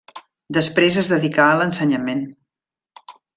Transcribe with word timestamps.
Després 0.57 0.97
es 1.01 1.09
dedicà 1.15 1.45
a 1.49 1.59
l'ensenyament. 1.59 2.25